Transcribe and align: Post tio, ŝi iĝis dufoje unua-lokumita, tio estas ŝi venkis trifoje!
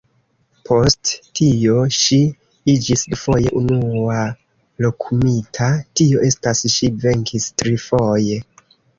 Post 0.67 1.09
tio, 1.39 1.73
ŝi 1.97 2.17
iĝis 2.73 3.03
dufoje 3.11 3.51
unua-lokumita, 3.59 5.67
tio 6.01 6.23
estas 6.29 6.63
ŝi 6.77 6.89
venkis 7.05 7.47
trifoje! 7.63 8.39